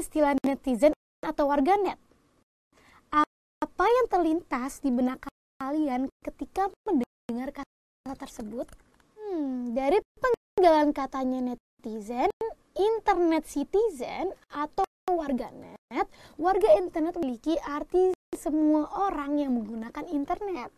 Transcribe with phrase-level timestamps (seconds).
[0.00, 2.00] istilah netizen atau warganet?
[3.60, 5.28] Apa yang terlintas di benak
[5.60, 8.64] kalian ketika mendengar kata tersebut?
[9.20, 10.00] Hmm, dari
[10.56, 12.32] penggalan katanya netizen,
[12.72, 16.08] internet citizen atau warganet,
[16.40, 20.72] warga internet memiliki arti semua orang yang menggunakan internet.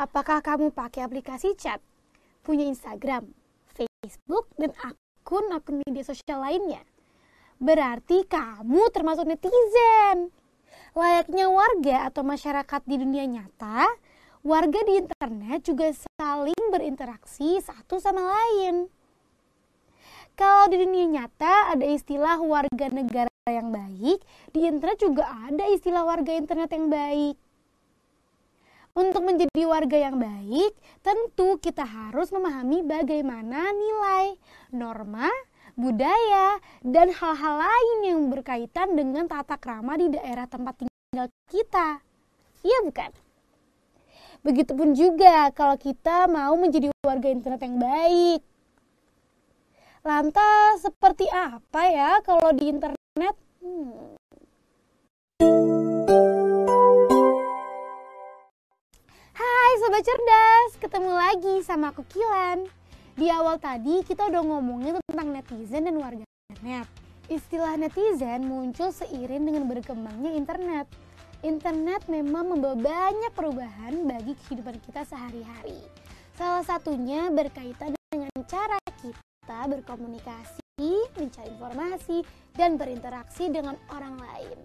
[0.00, 1.84] Apakah kamu pakai aplikasi chat,
[2.40, 3.28] punya Instagram,
[3.76, 6.80] Facebook, dan akun-akun media sosial lainnya?
[7.56, 10.28] Berarti kamu termasuk netizen.
[10.96, 13.88] Layaknya warga atau masyarakat di dunia nyata,
[14.44, 18.88] warga di internet juga saling berinteraksi satu sama lain.
[20.36, 24.20] Kalau di dunia nyata ada istilah warga negara yang baik,
[24.52, 27.36] di internet juga ada istilah warga internet yang baik.
[28.96, 30.72] Untuk menjadi warga yang baik,
[31.04, 34.40] tentu kita harus memahami bagaimana nilai,
[34.72, 35.28] norma,
[35.76, 42.00] budaya, dan hal-hal lain yang berkaitan dengan tata krama di daerah tempat tinggal kita.
[42.64, 43.12] Iya bukan?
[44.40, 48.40] Begitupun juga kalau kita mau menjadi warga internet yang baik.
[50.00, 53.34] Lantas seperti apa ya kalau di internet?
[53.60, 54.16] Hmm.
[59.36, 62.64] Hai Sobat Cerdas, ketemu lagi sama aku Kilan.
[63.16, 66.20] Di awal tadi kita udah ngomongin tentang netizen dan warga
[66.52, 66.84] internet.
[67.32, 70.84] Istilah netizen muncul seiring dengan berkembangnya internet.
[71.40, 75.80] Internet memang membawa banyak perubahan bagi kehidupan kita sehari-hari.
[76.36, 82.20] Salah satunya berkaitan dengan cara kita berkomunikasi, mencari informasi,
[82.52, 84.60] dan berinteraksi dengan orang lain.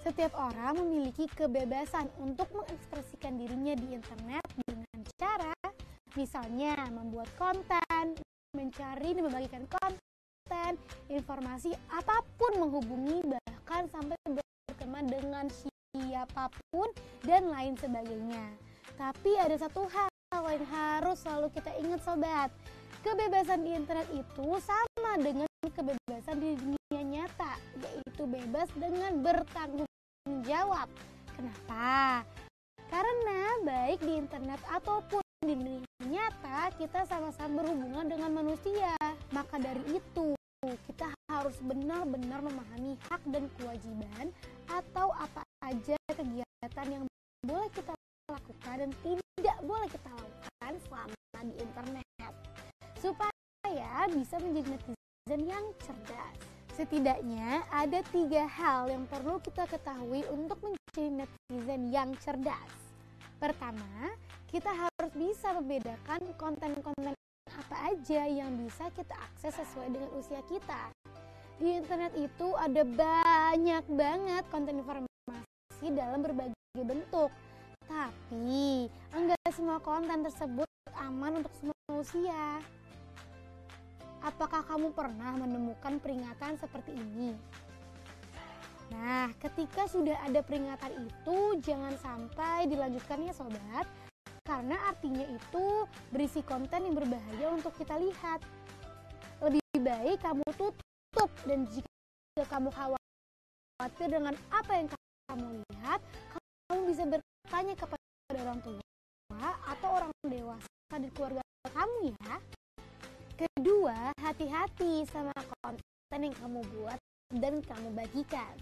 [0.00, 4.63] Setiap orang memiliki kebebasan untuk mengekspresikan dirinya di internet
[6.14, 8.18] misalnya membuat konten,
[8.54, 10.72] mencari dan membagikan konten,
[11.10, 16.90] informasi apa pun menghubungi bahkan sampai berteman dengan siapa pun
[17.26, 18.54] dan lain sebagainya.
[18.94, 22.50] Tapi ada satu hal yang harus selalu kita ingat sobat,
[23.04, 29.92] Kebebasan di internet itu sama dengan kebebasan di dunia nyata, yaitu bebas dengan bertanggung
[30.48, 30.88] jawab.
[31.36, 32.24] Kenapa?
[32.88, 38.96] Karena baik di internet ataupun di dunia nyata, kita sama-sama berhubungan dengan manusia.
[39.28, 40.32] Maka dari itu,
[40.88, 44.32] kita harus benar-benar memahami hak dan kewajiban
[44.72, 47.04] atau apa aja kegiatan yang
[47.44, 47.92] boleh kita
[48.32, 52.32] lakukan dan tidak boleh kita lakukan selama di internet
[52.96, 56.36] supaya bisa menjadi netizen yang cerdas.
[56.72, 62.72] Setidaknya ada tiga hal yang perlu kita ketahui untuk menjadi netizen yang cerdas.
[63.36, 64.16] Pertama,
[64.48, 67.14] kita harus bisa membedakan konten-konten
[67.46, 70.90] apa aja yang bisa kita akses sesuai dengan usia kita.
[71.62, 77.30] Di internet itu ada banyak banget konten informasi dalam berbagai bentuk.
[77.86, 80.66] Tapi, enggak semua konten tersebut
[80.98, 82.58] aman untuk semua usia.
[84.24, 87.36] Apakah kamu pernah menemukan peringatan seperti ini?
[88.90, 93.86] Nah, ketika sudah ada peringatan itu, jangan sampai dilanjutkan ya sobat,
[94.44, 98.44] karena artinya itu berisi konten yang berbahaya untuk kita lihat.
[99.40, 104.88] Lebih baik kamu tutup dan jika kamu khawatir dengan apa yang
[105.32, 106.00] kamu lihat,
[106.68, 112.34] kamu bisa bertanya kepada orang tua atau orang dewasa di keluarga kamu ya.
[113.34, 115.32] Kedua, hati-hati sama
[115.64, 117.00] konten yang kamu buat
[117.32, 118.54] dan kamu bagikan.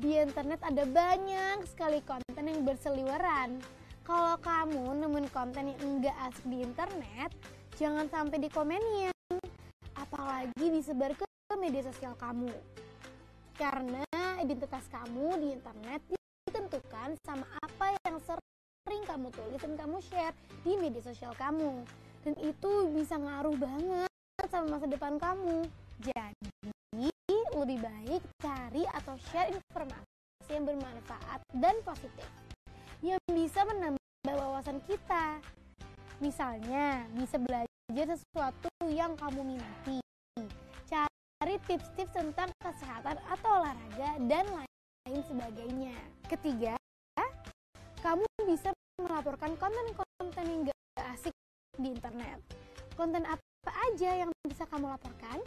[0.00, 3.60] Di internet ada banyak sekali konten yang berseliweran.
[4.08, 7.28] Kalau kamu nemuin konten yang enggak asik di internet,
[7.76, 9.12] jangan sampai dikomenin.
[9.92, 11.28] Apalagi disebar ke
[11.60, 12.48] media sosial kamu.
[13.52, 14.08] Karena
[14.40, 16.00] identitas kamu di internet
[16.48, 20.32] ditentukan sama apa yang sering kamu tulis dan kamu share
[20.64, 21.84] di media sosial kamu
[22.24, 24.08] dan itu bisa ngaruh banget
[24.48, 25.68] sama masa depan kamu.
[26.00, 32.24] Jadi, lebih baik cari atau share informasi yang bermanfaat dan positif
[32.98, 33.97] yang bisa menambah
[34.34, 35.40] wawasan kita.
[36.18, 40.02] Misalnya, bisa belajar sesuatu yang kamu minati.
[40.88, 45.94] Cari tips-tips tentang kesehatan atau olahraga dan lain sebagainya.
[46.26, 46.74] Ketiga,
[48.02, 51.34] kamu bisa melaporkan konten-konten yang gak asik
[51.78, 52.42] di internet.
[52.98, 55.38] Konten apa aja yang bisa kamu laporkan?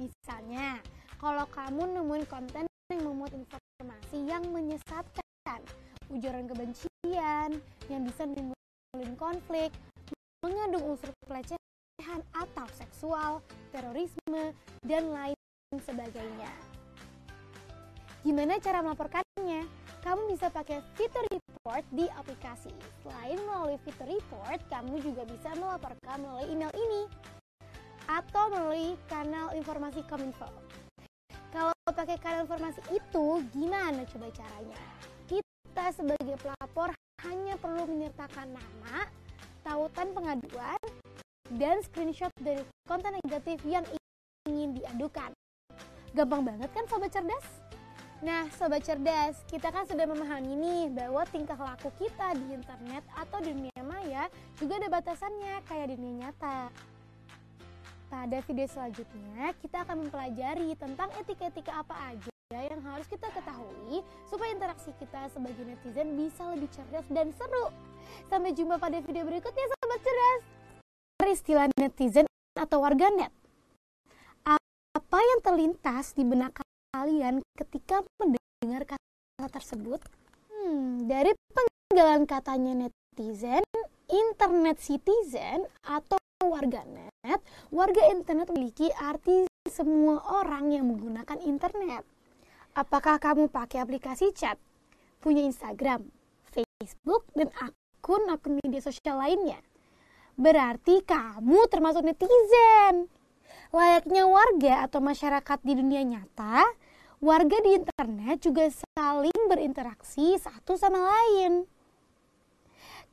[0.00, 0.80] Misalnya,
[1.20, 5.60] kalau kamu nemuin konten yang memuat informasi yang menyesatkan,
[6.08, 9.70] ujaran kebencian yang bisa menimbulkan konflik,
[10.42, 13.32] mengandung unsur pelecehan atau seksual,
[13.70, 14.52] terorisme,
[14.84, 15.38] dan lain
[15.78, 16.52] sebagainya.
[18.24, 19.64] Gimana cara melaporkannya?
[20.04, 22.72] Kamu bisa pakai fitur report di aplikasi.
[23.00, 27.02] Selain melalui fitur report, kamu juga bisa melaporkan melalui email ini
[28.04, 30.44] atau melalui kanal informasi Kominfo.
[31.52, 34.80] Kalau pakai kanal informasi itu, gimana coba caranya?
[35.24, 36.92] Kita sebagai pelapor
[37.28, 39.08] hanya perlu menyertakan nama,
[39.64, 40.80] tautan pengaduan,
[41.56, 43.84] dan screenshot dari konten negatif yang
[44.48, 45.32] ingin diadukan.
[46.14, 47.46] Gampang banget kan sobat cerdas?
[48.24, 53.42] Nah, sobat cerdas, kita kan sudah memahami nih bahwa tingkah laku kita di internet atau
[53.42, 56.72] di dunia maya juga ada batasannya kayak di dunia nyata.
[58.08, 62.33] Pada video selanjutnya, kita akan mempelajari tentang etika-etika apa aja
[62.74, 67.70] yang harus kita ketahui supaya interaksi kita sebagai netizen bisa lebih cerdas dan seru.
[68.26, 70.42] Sampai jumpa pada video berikutnya, sobat cerdas.
[71.24, 72.26] Istilah netizen
[72.58, 73.30] atau warganet.
[74.94, 76.62] Apa yang terlintas di benak
[76.94, 80.02] kalian ketika mendengar kata tersebut?
[80.50, 83.62] Hmm, dari penggalan katanya netizen,
[84.10, 87.40] internet citizen atau warganet,
[87.70, 92.13] warga internet memiliki arti semua orang yang menggunakan internet.
[92.74, 94.58] Apakah kamu pakai aplikasi chat,
[95.22, 96.10] punya Instagram,
[96.50, 99.62] Facebook, dan akun-akun media sosial lainnya?
[100.34, 103.06] Berarti kamu termasuk netizen.
[103.70, 106.66] Layaknya warga atau masyarakat di dunia nyata,
[107.22, 108.66] warga di internet juga
[108.98, 111.70] saling berinteraksi satu sama lain.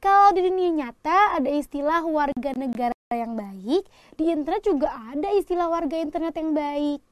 [0.01, 3.85] Kalau di dunia nyata ada istilah warga negara yang baik,
[4.17, 7.10] di internet juga ada istilah warga internet yang baik.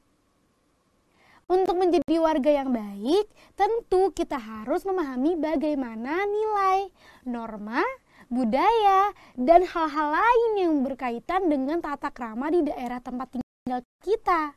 [1.50, 3.26] Untuk menjadi warga yang baik,
[3.58, 6.94] tentu kita harus memahami bagaimana nilai,
[7.26, 7.82] norma,
[8.30, 14.54] budaya, dan hal-hal lain yang berkaitan dengan tata krama di daerah tempat tinggal kita.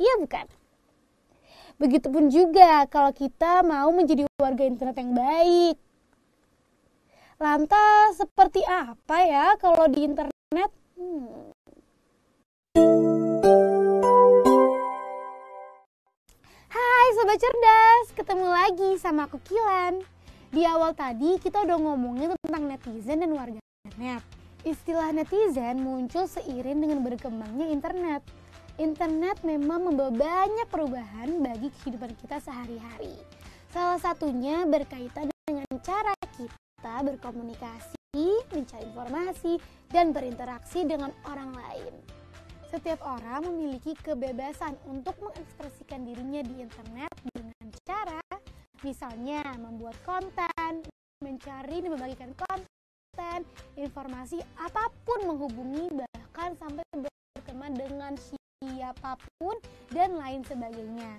[0.00, 0.48] Iya bukan?
[1.76, 5.76] Begitupun juga kalau kita mau menjadi warga internet yang baik.
[7.36, 10.72] Lantas seperti apa ya kalau di internet?
[10.96, 11.52] Hmm.
[17.22, 20.02] Sobat Cerdas, ketemu lagi sama aku Kilan.
[20.50, 24.22] Di awal tadi kita udah ngomongin tentang netizen dan warganet.
[24.66, 28.26] Istilah netizen muncul seiring dengan berkembangnya internet
[28.74, 33.14] internet memang membawa banyak perubahan bagi kehidupan kita sehari-hari.
[33.70, 39.62] Salah satunya berkaitan dengan cara kita berkomunikasi, mencari informasi,
[39.94, 41.94] dan berinteraksi dengan orang lain.
[42.72, 48.24] Setiap orang memiliki kebebasan untuk mengekspresikan dirinya di internet dengan cara
[48.80, 50.80] misalnya membuat konten,
[51.20, 53.44] mencari dan membagikan konten,
[53.76, 59.52] informasi apa pun menghubungi bahkan sampai berteman dengan siapa pun
[59.92, 61.12] dan lain sebagainya.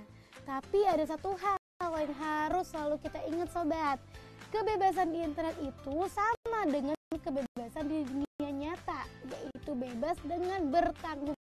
[0.50, 4.01] Tapi ada satu hal yang harus selalu kita ingat sobat.
[4.50, 11.38] Kebebasan di internet itu sama dengan kebebasan di dunia nyata, yaitu bebas dengan bertanggung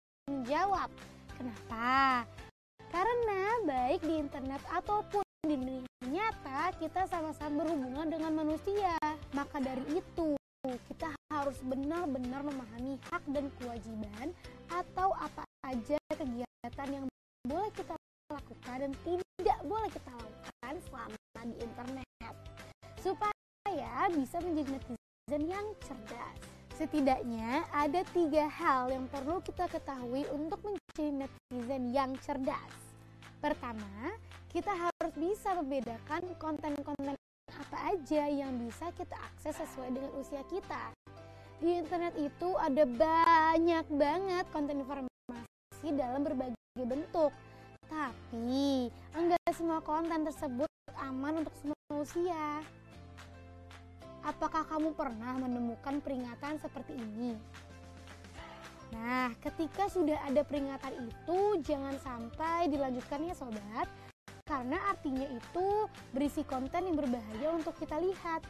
[0.46, 0.90] jawab.
[1.36, 2.22] Kenapa?
[2.90, 8.96] Karena baik di internet ataupun di dunia nyata kita sama-sama berhubungan dengan manusia.
[9.34, 10.34] Maka dari itu
[10.90, 14.34] kita harus benar-benar memahami hak dan kewajiban
[14.66, 17.06] atau apa aja kegiatan yang
[17.46, 17.94] boleh kita
[18.34, 22.34] lakukan dan tidak boleh kita lakukan selama di internet
[22.98, 26.55] supaya bisa menjadi netizen yang cerdas.
[26.76, 32.68] Setidaknya ada tiga hal yang perlu kita ketahui untuk menjadi netizen yang cerdas.
[33.40, 34.12] Pertama,
[34.52, 37.16] kita harus bisa membedakan konten-konten
[37.48, 40.92] apa aja yang bisa kita akses sesuai dengan usia kita.
[41.64, 47.32] Di internet itu ada banyak banget konten informasi dalam berbagai bentuk.
[47.88, 50.68] Tapi, enggak semua konten tersebut
[51.00, 52.60] aman untuk semua usia.
[54.26, 57.38] Apakah kamu pernah menemukan peringatan seperti ini?
[58.90, 63.86] Nah, ketika sudah ada peringatan itu, jangan sampai dilanjutkan ya sobat,
[64.42, 68.42] karena artinya itu berisi konten yang berbahaya untuk kita lihat.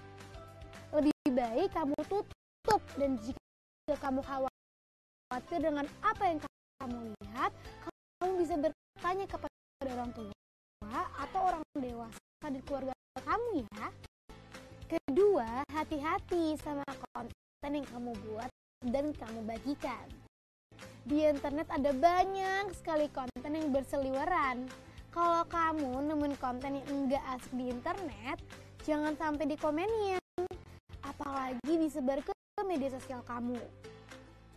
[0.96, 6.38] Lebih baik kamu tutup dan jika kamu khawatir dengan apa yang
[6.80, 7.52] kamu lihat,
[8.24, 13.88] kamu bisa bertanya kepada orang tua atau orang dewasa di keluarga kamu ya.
[14.86, 18.46] Kedua, hati-hati sama konten yang kamu buat
[18.86, 20.06] dan kamu bagikan.
[21.02, 24.70] Di internet ada banyak sekali konten yang berseliweran.
[25.10, 28.38] Kalau kamu nemuin konten yang enggak asik di internet,
[28.86, 30.22] jangan sampai dikomenin.
[31.02, 32.30] Apalagi disebar ke
[32.62, 33.58] media sosial kamu.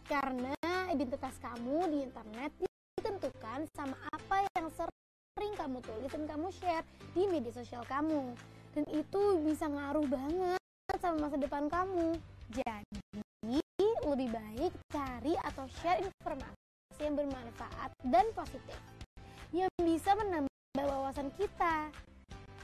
[0.05, 0.53] Karena
[0.93, 2.53] identitas kamu di internet
[3.01, 6.85] ditentukan sama apa yang sering kamu tulis dan kamu share
[7.17, 8.37] di media sosial kamu.
[8.79, 10.63] Dan itu bisa ngaruh banget
[11.03, 12.15] sama masa depan kamu.
[12.47, 18.79] Jadi, lebih baik cari atau share informasi yang bermanfaat dan positif
[19.51, 21.91] yang bisa menambah wawasan kita.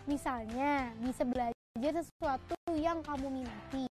[0.08, 3.84] Misalnya, bisa belajar sesuatu yang kamu minati.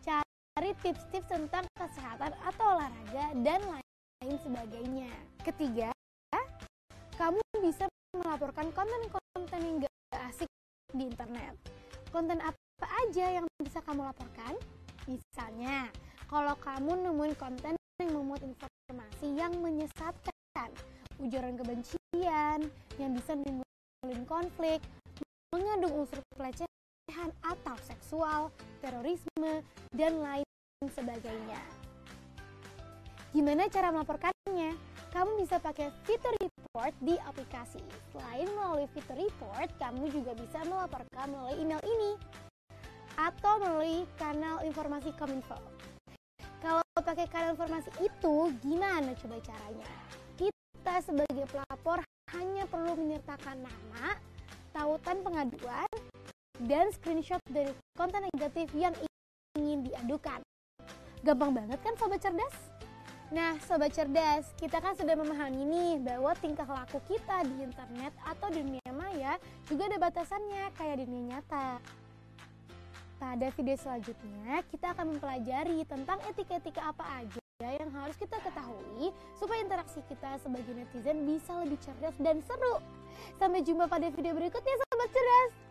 [0.00, 5.12] Cari tips-tips tentang kesehatan atau olahraga dan lain sebagainya.
[5.44, 5.92] Ketiga,
[7.20, 7.84] kamu bisa
[8.16, 9.92] melaporkan konten-konten yang gak
[10.32, 10.48] asik
[10.94, 11.58] di internet.
[12.14, 14.54] Konten apa aja yang bisa kamu laporkan?
[15.10, 15.90] Misalnya,
[16.30, 20.70] kalau kamu nemuin konten yang memuat informasi yang menyesatkan,
[21.18, 22.58] ujaran kebencian
[22.96, 24.80] yang bisa menimbulkan konflik,
[25.50, 28.40] mengandung unsur pelecehan atau seksual,
[28.78, 30.46] terorisme, dan lain
[30.94, 31.60] sebagainya.
[33.34, 34.78] Gimana cara melaporkannya?
[35.10, 36.34] Kamu bisa pakai fitur
[36.74, 37.78] report di aplikasi.
[38.10, 42.18] Selain melalui fitur report, kamu juga bisa melaporkan melalui email ini
[43.14, 45.54] atau melalui kanal informasi Kominfo.
[46.58, 49.86] Kalau pakai kanal informasi itu, gimana coba caranya?
[50.34, 52.02] Kita sebagai pelapor
[52.34, 54.18] hanya perlu menyertakan nama,
[54.74, 55.86] tautan pengaduan,
[56.66, 58.98] dan screenshot dari konten negatif yang
[59.54, 60.42] ingin diadukan.
[61.22, 62.73] Gampang banget kan sobat cerdas?
[63.32, 68.52] Nah, sobat cerdas, kita kan sudah memahami nih bahwa tingkah laku kita di internet atau
[68.52, 71.80] di dunia maya juga ada batasannya kayak di dunia nyata.
[73.16, 79.08] Pada video selanjutnya, kita akan mempelajari tentang etika-etika apa aja yang harus kita ketahui
[79.40, 82.76] supaya interaksi kita sebagai netizen bisa lebih cerdas dan seru.
[83.40, 85.63] Sampai jumpa pada video berikutnya, sobat cerdas.